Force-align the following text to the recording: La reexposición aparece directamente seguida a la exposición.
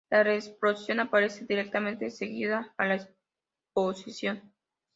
La 0.09 0.23
reexposición 0.23 0.99
aparece 0.99 1.45
directamente 1.45 2.09
seguida 2.09 2.73
a 2.75 2.85
la 2.87 2.95
exposición. 2.95 4.41